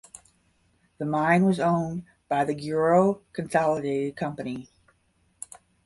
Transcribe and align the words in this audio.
The 0.97 1.05
mine 1.05 1.45
was 1.45 1.59
owned 1.59 2.05
by 2.27 2.43
the 2.43 2.57
Giroux 2.57 3.21
Consolidated 3.33 4.15
Company. 4.15 4.67